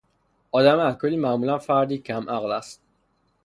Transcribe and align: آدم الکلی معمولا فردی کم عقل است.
آدم 0.51 0.79
الکلی 0.79 1.17
معمولا 1.17 1.57
فردی 1.57 1.97
کم 1.97 2.29
عقل 2.29 2.51
است. 2.51 2.81